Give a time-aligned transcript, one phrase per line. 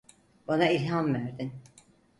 [0.47, 1.51] Bana ilham verdin.